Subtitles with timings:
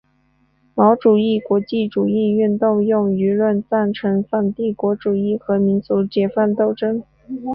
[0.73, 7.03] 毛主义国际主义运动用舆论赞成反帝国主义和民族解放斗争。